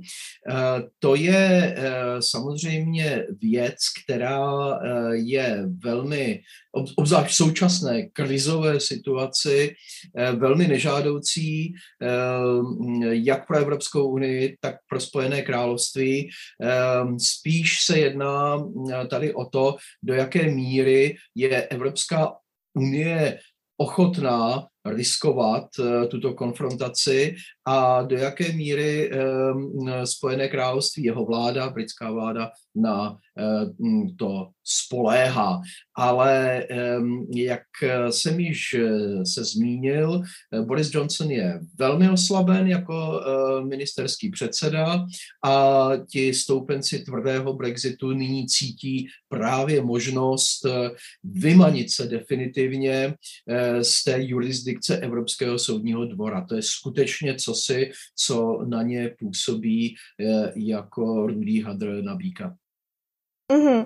To 1.00 1.16
je 1.16 1.76
samozřejmě 2.20 3.26
věc, 3.42 3.78
která 4.04 4.80
je 5.14 5.67
velmi, 5.84 6.42
obzvlášť 6.96 7.32
v 7.32 7.36
současné 7.36 8.04
krizové 8.14 8.80
situaci, 8.80 9.76
eh, 10.18 10.32
velmi 10.32 10.68
nežádoucí 10.68 11.74
eh, 11.74 12.08
jak 13.12 13.48
pro 13.48 13.58
Evropskou 13.58 14.10
unii, 14.10 14.58
tak 14.62 14.76
pro 14.90 15.00
Spojené 15.00 15.42
království. 15.42 16.30
Eh, 16.30 16.70
spíš 17.18 17.84
se 17.84 18.00
jedná 18.00 18.64
tady 19.10 19.34
o 19.34 19.46
to, 19.46 19.76
do 20.04 20.14
jaké 20.14 20.52
míry 20.52 21.16
je 21.36 21.68
Evropská 21.68 22.34
unie 22.74 23.40
ochotná 23.78 24.68
riskovat 24.86 25.70
tuto 26.10 26.34
konfrontaci 26.34 27.36
a 27.68 28.02
do 28.02 28.18
jaké 28.18 28.52
míry 28.52 29.12
Spojené 30.04 30.48
království, 30.48 31.04
jeho 31.04 31.26
vláda, 31.26 31.70
britská 31.70 32.12
vláda, 32.12 32.52
na 32.76 33.18
to 34.18 34.48
spoléhá. 34.68 35.62
Ale 35.96 36.64
jak 37.36 37.62
jsem 38.10 38.40
již 38.40 38.74
eh, 38.74 39.26
se 39.26 39.44
zmínil, 39.44 40.22
eh, 40.54 40.62
Boris 40.62 40.94
Johnson 40.94 41.32
je 41.32 41.60
velmi 41.80 42.10
oslaben 42.10 42.68
jako 42.68 43.22
eh, 43.22 43.66
ministerský 43.66 44.30
předseda 44.30 45.06
a 45.46 45.90
ti 46.12 46.34
stoupenci 46.34 47.00
tvrdého 47.00 47.54
Brexitu 47.54 48.12
nyní 48.12 48.48
cítí 48.48 49.08
právě 49.30 49.82
možnost 49.82 50.66
vymanit 51.24 51.92
se 51.92 52.08
definitivně 52.08 53.14
z 53.82 54.04
té 54.04 54.24
jurisdikce 54.24 54.98
Evropského 54.98 55.60
soudního 55.60 56.06
dvora. 56.06 56.46
To 56.50 56.56
je 56.56 56.62
skutečně 56.62 57.36
co 57.36 57.54
čosi, 57.58 57.92
co 58.16 58.66
na 58.68 58.82
ně 58.82 59.16
působí 59.20 59.96
jako 60.56 61.28
rudý 61.28 61.62
hadr 61.62 62.04
na 62.04 62.16
býka. 62.16 62.58
Mm-hmm. 63.54 63.86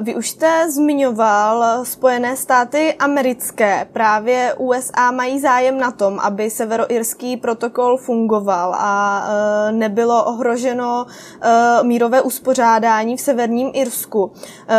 Vy 0.00 0.14
už 0.14 0.30
jste 0.30 0.70
zmiňoval 0.70 1.84
Spojené 1.84 2.36
státy 2.36 2.94
americké. 2.94 3.88
Právě 3.92 4.54
USA 4.58 5.10
mají 5.10 5.40
zájem 5.40 5.78
na 5.78 5.90
tom, 5.90 6.18
aby 6.18 6.50
severoirský 6.50 7.36
protokol 7.36 7.96
fungoval 7.96 8.74
a 8.74 9.24
eh, 9.28 9.72
nebylo 9.72 10.24
ohroženo 10.24 11.06
eh, 11.40 11.48
mírové 11.82 12.22
uspořádání 12.22 13.16
v 13.16 13.20
severním 13.20 13.70
Irsku. 13.74 14.32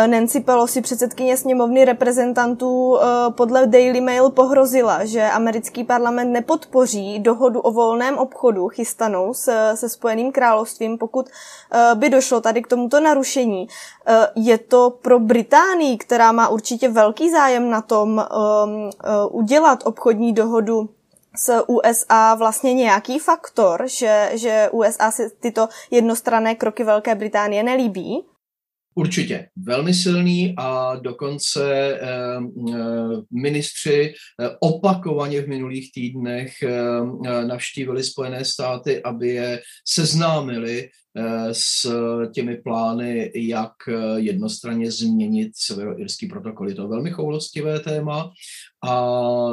Nancy 0.06 0.40
Pelosi, 0.40 0.80
předsedkyně 0.80 1.36
sněmovny 1.36 1.84
reprezentantů, 1.84 2.98
podle 3.30 3.66
Daily 3.66 4.00
Mail 4.00 4.30
pohrozila, 4.30 5.04
že 5.04 5.22
americký 5.22 5.84
parlament 5.84 6.32
nepodpoří 6.32 7.18
dohodu 7.18 7.60
o 7.60 7.70
volném 7.70 8.18
obchodu 8.18 8.68
chystanou 8.68 9.34
se, 9.34 9.72
se 9.74 9.88
Spojeným 9.88 10.32
královstvím, 10.32 10.98
pokud 10.98 11.26
by 11.94 12.10
došlo 12.10 12.40
tady 12.40 12.62
k 12.62 12.66
tomuto 12.66 13.00
narušení. 13.00 13.68
Je 14.36 14.58
to 14.58 14.98
pro 15.02 15.20
Británii, 15.20 15.98
která 15.98 16.32
má 16.32 16.48
určitě 16.48 16.88
velký 16.88 17.30
zájem 17.30 17.70
na 17.70 17.82
tom 17.82 18.08
um, 18.08 18.14
uh, 18.14 18.90
udělat 19.30 19.82
obchodní 19.84 20.32
dohodu 20.32 20.88
s 21.36 21.62
USA 21.66 22.34
vlastně 22.34 22.74
nějaký 22.74 23.18
faktor, 23.18 23.84
že, 23.88 24.30
že 24.34 24.68
USA 24.72 25.10
si 25.10 25.30
tyto 25.40 25.68
jednostranné 25.90 26.54
kroky 26.54 26.84
Velké 26.84 27.14
Británie 27.14 27.62
nelíbí? 27.62 28.24
Určitě 28.94 29.48
velmi 29.56 29.94
silný 29.94 30.54
a 30.58 30.96
dokonce 30.96 31.74
eh, 31.74 31.98
eh, 32.00 32.76
ministři 33.30 34.14
eh, 34.40 34.50
opakovaně 34.60 35.42
v 35.42 35.48
minulých 35.48 35.92
týdnech 35.92 36.52
navštívili 37.46 38.04
Spojené 38.04 38.44
státy, 38.44 39.02
aby 39.02 39.28
je 39.28 39.60
seznámili 39.88 40.88
s 41.52 41.86
těmi 42.34 42.56
plány, 42.56 43.32
jak 43.34 43.72
jednostranně 44.16 44.90
změnit 44.90 45.52
severoirský 45.54 46.26
protokol. 46.26 46.68
Je 46.68 46.74
to 46.74 46.88
velmi 46.88 47.10
choulostivé 47.10 47.80
téma 47.80 48.30
a 48.84 49.50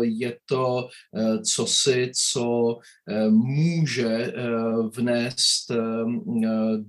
je 0.00 0.36
to 0.46 0.88
cosi, 1.54 2.10
co 2.32 2.76
může 3.30 4.32
vnést 4.96 5.72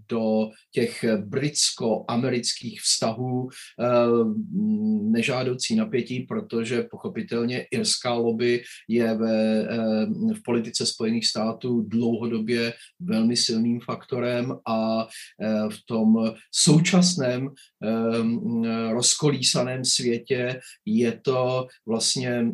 do 0.10 0.50
těch 0.72 1.05
britsko-amerických 1.25 2.82
vztahů 2.82 3.50
nežádoucí 5.01 5.75
napětí, 5.75 6.20
protože 6.20 6.88
pochopitelně 6.91 7.65
irská 7.72 8.13
lobby 8.13 8.63
je 8.88 9.13
ve, 9.13 9.67
v 10.34 10.43
politice 10.46 10.86
Spojených 10.86 11.27
států 11.27 11.82
dlouhodobě 11.82 12.74
velmi 13.00 13.38
silným 13.38 13.79
faktorem 13.79 14.02
a 14.67 15.07
v 15.69 15.77
tom 15.86 16.33
současném 16.51 17.50
rozkolísaném 18.91 19.86
světě 19.86 20.60
je 20.86 21.19
to 21.22 21.67
vlastně 21.88 22.45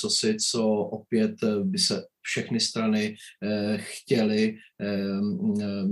co 0.00 0.10
si, 0.10 0.36
co 0.50 0.68
opět 0.68 1.34
by 1.62 1.78
se 1.78 2.02
všechny 2.26 2.60
strany 2.60 3.14
eh, 3.42 3.78
chtěly 3.78 4.56
eh, 4.80 5.20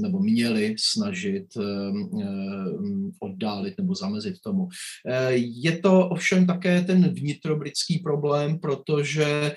nebo 0.03 0.19
měly 0.19 0.75
snažit 0.79 1.47
eh, 1.57 1.63
oddálit 3.21 3.75
nebo 3.79 3.95
zamezit 3.95 4.41
tomu. 4.41 4.69
Je 5.35 5.79
to 5.79 6.09
ovšem 6.09 6.47
také 6.47 6.81
ten 6.81 7.15
vnitrobritský 7.15 7.99
problém, 7.99 8.59
protože 8.59 9.57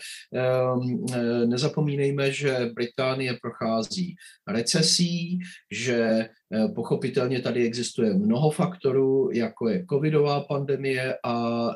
nezapomínejme, 1.45 2.31
že 2.31 2.69
Británie 2.75 3.37
prochází 3.41 4.15
recesí, 4.47 5.39
že 5.71 6.29
Pochopitelně 6.75 7.41
tady 7.41 7.65
existuje 7.65 8.13
mnoho 8.13 8.51
faktorů, 8.51 9.29
jako 9.33 9.69
je 9.69 9.85
covidová 9.89 10.43
pandemie 10.43 11.17
a 11.25 11.67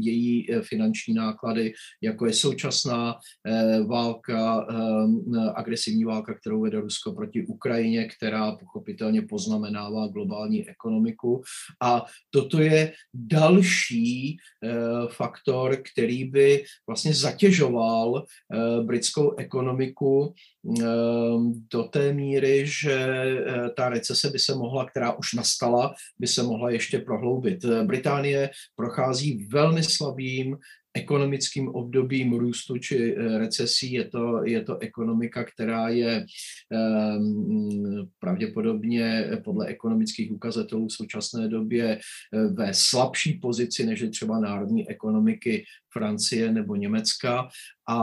její 0.00 0.46
finanční 0.62 1.14
náklady, 1.14 1.72
jako 2.02 2.26
je 2.26 2.32
současná 2.32 3.14
válka 3.86 4.26
válka, 4.26 4.66
eh, 4.70 5.50
agresivní 5.54 6.04
válka, 6.04 6.34
kterou 6.34 6.62
vede 6.62 6.80
Rusko 6.80 7.12
proti 7.12 7.46
Ukrajině, 7.46 8.08
která 8.08 8.52
pochopitelně 8.52 9.22
poznamenává 9.22 10.06
globální 10.06 10.68
ekonomiku. 10.68 11.42
A 11.82 12.04
toto 12.30 12.60
je 12.60 12.92
další 13.14 14.36
eh, 14.36 14.72
faktor, 15.08 15.76
který 15.92 16.24
by 16.24 16.64
vlastně 16.86 17.14
zatěžoval 17.14 18.24
eh, 18.24 18.82
britskou 18.82 19.36
ekonomiku 19.36 20.34
do 21.72 21.82
té 21.82 22.12
míry, 22.12 22.64
že 22.66 23.06
ta 23.76 23.88
recese 23.88 24.05
by 24.30 24.38
se 24.38 24.54
mohla, 24.54 24.86
která 24.86 25.12
už 25.12 25.32
nastala, 25.32 25.94
by 26.18 26.26
se 26.26 26.42
mohla 26.42 26.70
ještě 26.70 26.98
prohloubit. 26.98 27.64
Británie 27.64 28.50
prochází 28.76 29.46
velmi 29.50 29.82
slabým 29.82 30.56
ekonomickým 30.96 31.68
obdobím 31.68 32.32
růstu 32.32 32.78
či 32.78 33.14
eh, 33.14 33.38
recesí. 33.38 33.92
Je 33.92 34.04
to, 34.04 34.44
je 34.44 34.60
to 34.64 34.78
ekonomika, 34.78 35.44
která 35.44 35.88
je 35.88 36.26
um, 36.72 38.10
pravděpodobně 38.18 39.30
podle 39.44 39.66
ekonomických 39.66 40.32
ukazatelů 40.32 40.88
v 40.88 40.92
současné 40.92 41.48
době 41.48 41.98
eh, 41.98 42.46
ve 42.46 42.74
slabší 42.74 43.32
pozici 43.32 43.86
než 43.86 44.04
třeba 44.10 44.40
národní 44.40 44.88
ekonomiky 44.88 45.64
Francie 45.96 46.52
nebo 46.52 46.76
Německa 46.76 47.48
a 47.88 48.00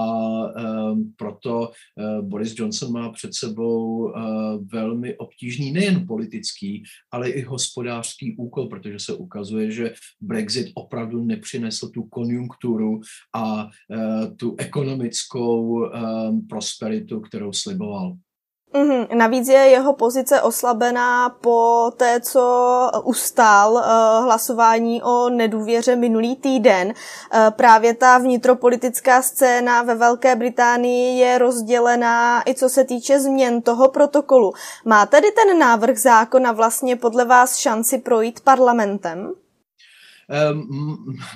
um, 0.91 1.13
proto 1.17 1.69
uh, 1.69 2.25
Boris 2.25 2.53
Johnson 2.57 2.91
má 2.91 3.11
před 3.11 3.33
sebou 3.33 4.05
uh, 4.05 4.13
velmi 4.71 5.17
obtížný 5.17 5.71
nejen 5.71 6.07
politický, 6.07 6.83
ale 7.11 7.29
i 7.29 7.41
hospodářský 7.41 8.35
úkol, 8.37 8.67
protože 8.67 8.99
se 8.99 9.13
ukazuje, 9.13 9.71
že 9.71 9.93
Brexit 10.21 10.71
opravdu 10.75 11.23
nepřinesl 11.23 11.89
tu 11.89 12.03
konjunkturu 12.03 13.01
a 13.35 13.69
tu 14.37 14.55
ekonomickou 14.57 15.89
prosperitu, 16.49 17.19
kterou 17.19 17.53
sliboval. 17.53 18.17
Mm-hmm. 18.73 19.07
Navíc 19.15 19.47
je 19.47 19.59
jeho 19.59 19.93
pozice 19.93 20.41
oslabená 20.41 21.29
po 21.29 21.91
té, 21.97 22.21
co 22.21 22.91
ustál 23.03 23.73
uh, 23.73 23.81
hlasování 24.25 25.03
o 25.03 25.29
nedůvěře 25.29 25.95
minulý 25.95 26.35
týden. 26.35 26.87
Uh, 26.87 26.93
právě 27.49 27.93
ta 27.93 28.17
vnitropolitická 28.17 29.21
scéna 29.21 29.83
ve 29.83 29.95
Velké 29.95 30.35
Británii 30.35 31.19
je 31.19 31.37
rozdělená 31.37 32.43
i 32.49 32.55
co 32.55 32.69
se 32.69 32.83
týče 32.83 33.19
změn 33.19 33.61
toho 33.61 33.89
protokolu. 33.89 34.53
Má 34.85 35.05
tedy 35.05 35.27
ten 35.31 35.59
návrh 35.59 35.97
zákona 35.97 36.51
vlastně 36.51 36.95
podle 36.95 37.25
vás 37.25 37.55
šanci 37.55 37.97
projít 37.97 38.39
parlamentem? 38.39 39.33
Ehm, 40.29 40.63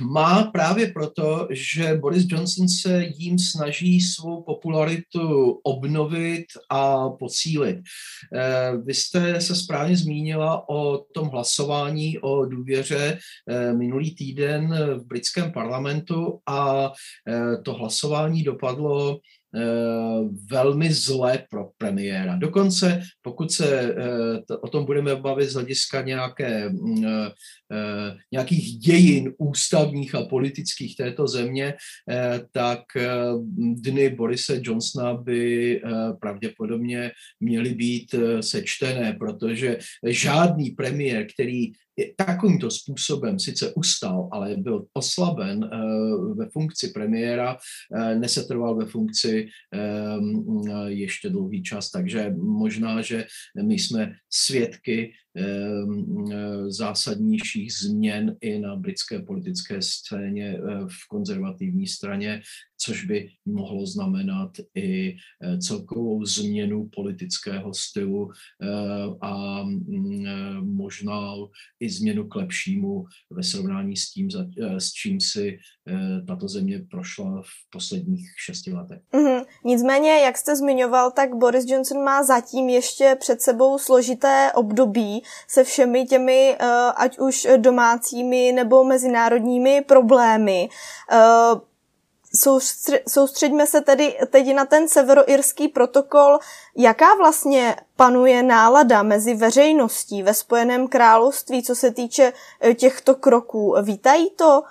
má 0.01 0.43
právě 0.43 0.87
proto, 0.87 1.47
že 1.51 1.95
Boris 1.95 2.25
Johnson 2.29 2.67
se 2.67 3.05
jím 3.17 3.39
snaží 3.39 4.01
svou 4.01 4.43
popularitu 4.43 5.51
obnovit 5.63 6.45
a 6.69 7.09
posílit. 7.09 7.77
Ehm, 8.33 8.85
vy 8.85 8.93
jste 8.93 9.41
se 9.41 9.55
správně 9.55 9.97
zmínila 9.97 10.69
o 10.69 10.97
tom 10.97 11.27
hlasování 11.27 12.19
o 12.19 12.45
důvěře 12.45 13.17
ehm, 13.49 13.77
minulý 13.77 14.15
týden 14.15 14.75
v 14.95 15.05
britském 15.05 15.51
parlamentu 15.51 16.39
a 16.45 16.91
to 17.63 17.73
hlasování 17.73 18.43
dopadlo 18.43 19.19
velmi 20.51 20.93
zlé 20.93 21.45
pro 21.49 21.69
premiéra. 21.77 22.35
Dokonce, 22.35 23.01
pokud 23.21 23.51
se 23.51 23.81
eh, 23.81 24.57
o 24.61 24.67
tom 24.67 24.85
budeme 24.85 25.15
bavit 25.15 25.49
z 25.49 25.53
hlediska 25.53 26.01
nějaké, 26.01 26.69
mm, 26.69 27.05
eh, 27.05 28.17
nějakých 28.31 28.77
dějin 28.77 29.33
ústavních 29.37 30.15
a 30.15 30.25
politických 30.25 30.95
této 30.95 31.27
země, 31.27 31.73
tak 32.51 32.79
dny 33.57 34.09
Borise 34.09 34.59
Johnsona 34.63 35.13
by 35.13 35.81
pravděpodobně 36.19 37.11
měly 37.39 37.73
být 37.73 38.15
sečtené, 38.41 39.13
protože 39.19 39.77
žádný 40.05 40.69
premiér, 40.69 41.27
který 41.33 41.71
takovýmto 42.15 42.71
způsobem 42.71 43.39
sice 43.39 43.73
ustal, 43.73 44.29
ale 44.31 44.55
byl 44.57 44.85
oslaben 44.93 45.63
eh, 45.63 45.77
ve 46.35 46.49
funkci 46.49 46.87
premiéra, 46.87 47.57
eh, 47.95 48.15
nesetrval 48.15 48.75
ve 48.75 48.85
funkci 48.85 49.47
eh, 49.73 50.87
ještě 50.87 51.29
dlouhý 51.29 51.63
čas, 51.63 51.91
takže 51.91 52.33
možná, 52.37 53.01
že 53.01 53.25
my 53.63 53.73
jsme 53.73 54.13
svědky 54.29 55.11
zásadnějších 56.67 57.73
změn 57.73 58.35
i 58.41 58.59
na 58.59 58.75
britské 58.75 59.19
politické 59.19 59.81
scéně 59.81 60.59
v 60.87 61.07
konzervativní 61.09 61.87
straně, 61.87 62.41
což 62.79 63.05
by 63.05 63.29
mohlo 63.45 63.85
znamenat 63.85 64.51
i 64.75 65.15
celkovou 65.59 66.25
změnu 66.25 66.89
politického 66.95 67.73
stylu 67.73 68.29
a 69.21 69.63
mm, 69.63 70.75
možná 70.75 71.33
i 71.79 71.89
změnu 71.89 72.27
k 72.27 72.35
lepšímu 72.35 73.05
ve 73.31 73.43
srovnání 73.43 73.95
s 73.95 74.11
tím, 74.11 74.29
s 74.77 74.91
čím 74.91 75.21
si 75.21 75.59
tato 76.27 76.47
země 76.47 76.85
prošla 76.91 77.41
v 77.41 77.69
posledních 77.69 78.27
šesti 78.45 78.73
letech. 78.73 79.01
Mm-hmm. 79.13 79.45
Nicméně, 79.65 80.09
jak 80.09 80.37
jste 80.37 80.55
zmiňoval, 80.55 81.11
tak 81.11 81.35
Boris 81.35 81.65
Johnson 81.67 82.03
má 82.03 82.23
zatím 82.23 82.69
ještě 82.69 83.15
před 83.19 83.41
sebou 83.41 83.77
složité 83.79 84.51
období 84.55 85.21
se 85.47 85.63
všemi 85.63 86.05
těmi, 86.05 86.57
eh, 86.59 86.65
ať 86.95 87.19
už 87.19 87.47
domácími 87.57 88.51
nebo 88.55 88.83
mezinárodními 88.83 89.81
problémy. 89.81 90.69
Eh, 91.11 91.17
soustředíme 93.07 93.67
se 93.67 93.81
tedy 93.81 94.17
teď 94.29 94.53
na 94.55 94.65
ten 94.65 94.87
severoirský 94.87 95.67
protokol. 95.67 96.39
Jaká 96.75 97.15
vlastně 97.15 97.75
panuje 97.95 98.43
nálada 98.43 99.03
mezi 99.03 99.33
veřejností 99.33 100.23
ve 100.23 100.33
Spojeném 100.33 100.87
království, 100.87 101.63
co 101.63 101.75
se 101.75 101.91
týče 101.91 102.33
eh, 102.61 102.73
těchto 102.73 103.15
kroků? 103.15 103.75
Vítají 103.81 104.29
to 104.29 104.63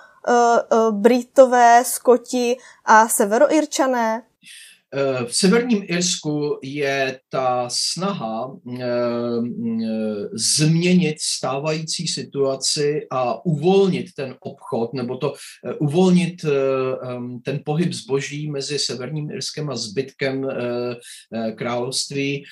Britové, 0.91 1.83
Skoti 1.85 2.57
a 2.85 3.07
severoirčané? 3.07 4.23
Eh, 4.93 5.25
v 5.25 5.35
severním 5.35 5.83
Irsku 5.87 6.59
je 6.63 7.19
ta 7.29 7.69
snaha 7.69 8.57
eh, 8.81 8.87
změnit 10.33 11.15
stávající 11.19 12.07
situaci 12.07 13.07
a 13.11 13.45
uvolnit 13.45 14.05
ten 14.15 14.35
obchod, 14.39 14.93
nebo 14.93 15.17
to 15.17 15.33
eh, 15.65 15.73
uvolnit 15.73 16.45
ten 17.43 17.59
pohyb 17.65 17.93
zboží 17.93 18.51
mezi 18.51 18.79
severním 18.79 19.31
Irskem 19.31 19.69
a 19.69 19.75
zbytkem 19.75 20.47
království 21.55 22.43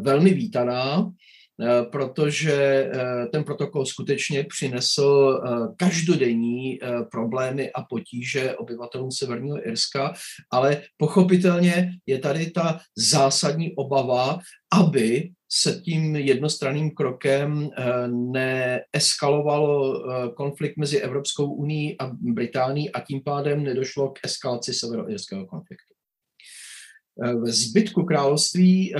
velmi 0.00 0.34
vítaná. 0.34 1.12
Eh, 1.60 1.82
protože 1.92 2.52
eh, 2.52 3.26
ten 3.32 3.44
protokol 3.44 3.86
skutečně 3.86 4.44
přinesl 4.44 5.40
eh, 5.44 5.74
každodenní 5.76 6.78
problémy 7.10 7.72
a 7.72 7.82
potíže 7.82 8.56
obyvatelům 8.56 9.12
Severního 9.12 9.66
Irska, 9.68 10.12
ale 10.50 10.82
pochopitelně 10.96 11.90
je 12.06 12.18
tady 12.18 12.50
ta 12.50 12.80
zásadní 12.96 13.74
obava, 13.76 14.38
aby 14.72 15.30
se 15.52 15.80
tím 15.80 16.16
jednostranným 16.16 16.90
krokem 16.90 17.70
neeskalovalo 18.32 20.02
konflikt 20.34 20.76
mezi 20.76 20.98
Evropskou 20.98 21.52
unii 21.52 21.96
a 21.98 22.10
Británií 22.20 22.92
a 22.92 23.00
tím 23.00 23.22
pádem 23.24 23.64
nedošlo 23.64 24.10
k 24.10 24.18
eskalaci 24.24 24.74
severoirského 24.74 25.46
konfliktu. 25.46 25.81
Ve 27.16 27.52
zbytku 27.52 28.04
království 28.04 28.94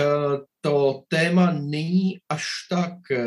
to 0.63 1.03
téma 1.09 1.53
není 1.53 2.19
až 2.29 2.45
tak 2.71 2.93
eh, 3.11 3.25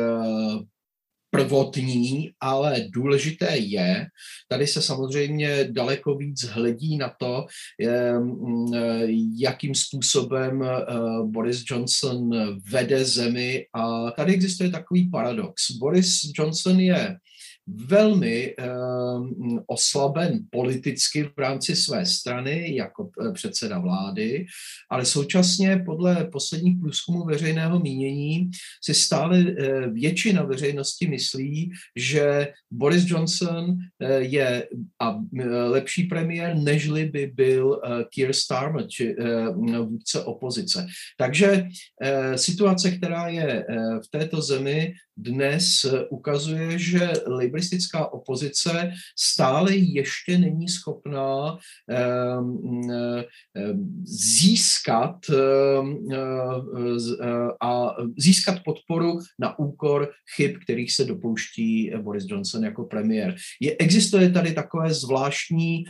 prvotní, 1.30 2.32
ale 2.39 2.86
důležité 2.89 3.58
je, 3.58 4.08
tady 4.48 4.67
se 4.67 4.82
samozřejmě 4.82 5.67
daleko 5.71 6.15
víc 6.15 6.43
hledí 6.43 6.98
na 6.98 7.13
to, 7.19 7.45
jakým 9.38 9.76
způsobem 9.76 10.63
eh, 10.63 10.86
Boris 11.24 11.63
Johnson 11.67 12.30
vede 12.71 13.06
zemi 13.06 13.65
a 13.74 14.12
tady 14.12 14.34
existuje 14.34 14.69
takový 14.69 15.10
paradox. 15.10 15.71
Boris 15.71 16.21
Johnson 16.38 16.80
je 16.80 17.17
velmi 17.67 18.56
um, 18.56 19.63
oslaben 19.67 20.39
politicky 20.49 21.23
v 21.23 21.34
rámci 21.38 21.75
své 21.75 22.06
strany 22.06 22.75
jako 22.75 23.10
eh, 23.21 23.32
předseda 23.32 23.80
vlády, 23.80 24.45
ale 24.89 25.06
současně 25.06 25.84
podle 25.86 26.25
posledních 26.25 26.80
průzkumů 26.80 27.25
veřejného 27.25 27.80
mínění 27.80 28.51
si 28.84 28.93
stále 28.93 29.39
uh, 29.39 29.54
většina 29.93 30.43
veřejnosti 30.43 31.08
myslí, 31.08 31.71
že 31.95 32.47
Boris 32.71 33.04
Johnson 33.08 33.65
uh, 33.69 33.78
je 34.17 34.67
a, 34.99 35.19
lepší 35.67 36.04
premiér, 36.04 36.56
nežli 36.56 37.06
by 37.06 37.32
byl 37.36 37.82
Keir 38.15 38.34
Starmer, 38.34 38.88
či 38.88 39.15
uh, 39.15 39.88
vůdce 39.88 40.23
opozice. 40.23 40.88
Takže 41.17 41.67
situace, 42.36 42.91
která 42.91 43.28
je 43.28 43.65
v 44.06 44.08
této 44.12 44.41
zemi, 44.41 44.93
dnes 45.17 45.86
ukazuje, 46.10 46.80
že 46.80 47.13
liberistická 47.28 48.13
opozice 48.13 48.91
stále 49.19 49.75
ještě 49.75 50.38
není 50.38 50.69
schopná 50.69 51.58
ehm, 51.89 52.91
ehm, 52.91 54.04
získat 54.06 55.15
ehm, 55.30 56.08
a 57.62 57.95
získat 58.17 58.60
podporu 58.65 59.19
na 59.39 59.60
úkor 59.60 60.12
chyb, 60.36 60.56
kterých 60.63 60.91
se 60.91 61.06
dopouští 61.06 61.91
Boris 62.01 62.25
Johnson 62.28 62.63
jako 62.63 62.84
premiér. 62.84 63.36
Je, 63.62 63.75
existuje 63.80 64.30
tady 64.30 64.54
takové 64.54 64.93
zvláštní 64.93 65.84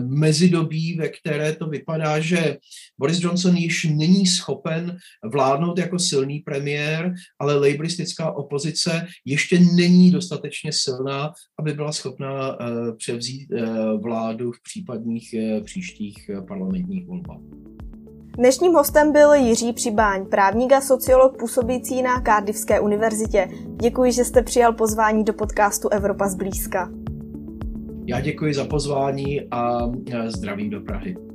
mezidobí, 0.00 0.96
ve 0.96 1.08
které 1.08 1.52
to 1.52 1.66
vypadá, 1.66 2.20
že 2.20 2.56
Boris 2.98 3.20
Johnson 3.20 3.56
již 3.56 3.84
není 3.84 4.26
schopen 4.26 4.96
vládnout 5.24 5.78
jako 5.78 5.98
silný 5.98 6.38
premiér, 6.38 7.14
ale 7.38 7.58
liberistická 7.58 8.32
opozice 8.32 8.65
opozice 8.66 9.06
ještě 9.24 9.60
není 9.76 10.10
dostatečně 10.10 10.70
silná, 10.72 11.32
aby 11.58 11.72
byla 11.72 11.92
schopná 11.92 12.56
eh, 12.60 12.92
převzít 12.96 13.52
eh, 13.52 13.66
vládu 14.02 14.52
v 14.52 14.62
případných 14.62 15.34
eh, 15.34 15.60
příštích 15.60 16.30
parlamentních 16.48 17.06
volbách. 17.06 17.40
Dnešním 18.38 18.72
hostem 18.72 19.12
byl 19.12 19.32
Jiří 19.34 19.72
Přibáň, 19.72 20.26
právník 20.26 20.72
a 20.72 20.80
sociolog 20.80 21.38
působící 21.38 22.02
na 22.02 22.22
Cardiffské 22.22 22.80
univerzitě. 22.80 23.48
Děkuji, 23.82 24.12
že 24.12 24.24
jste 24.24 24.42
přijal 24.42 24.72
pozvání 24.72 25.24
do 25.24 25.32
podcastu 25.32 25.88
Evropa 25.88 26.28
zblízka. 26.28 26.90
Já 28.06 28.20
děkuji 28.20 28.54
za 28.54 28.64
pozvání 28.64 29.40
a 29.50 29.80
zdravím 30.26 30.70
do 30.70 30.80
Prahy. 30.80 31.25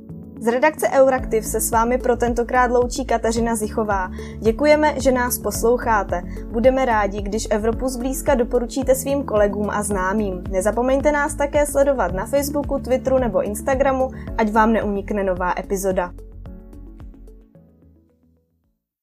Z 0.42 0.46
redakce 0.46 0.88
Euraktiv 0.88 1.46
se 1.46 1.60
s 1.60 1.70
vámi 1.70 1.98
pro 1.98 2.16
tentokrát 2.16 2.70
loučí 2.70 3.04
Kateřina 3.04 3.56
Zichová. 3.56 4.10
Děkujeme, 4.38 4.94
že 5.00 5.12
nás 5.12 5.38
posloucháte. 5.38 6.22
Budeme 6.50 6.84
rádi, 6.84 7.22
když 7.22 7.46
Evropu 7.50 7.88
zblízka 7.88 8.34
doporučíte 8.34 8.94
svým 8.94 9.24
kolegům 9.24 9.70
a 9.70 9.82
známým. 9.82 10.44
Nezapomeňte 10.50 11.12
nás 11.12 11.34
také 11.34 11.66
sledovat 11.66 12.12
na 12.12 12.26
Facebooku, 12.26 12.78
Twitteru 12.78 13.18
nebo 13.18 13.42
Instagramu, 13.42 14.10
ať 14.38 14.52
vám 14.52 14.72
neunikne 14.72 15.24
nová 15.24 15.54
epizoda. 15.58 16.12